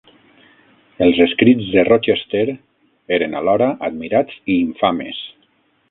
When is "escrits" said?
1.25-1.67